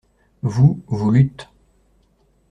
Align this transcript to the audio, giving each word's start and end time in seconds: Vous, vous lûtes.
Vous, 0.41 0.81
vous 0.87 1.11
lûtes. 1.11 1.47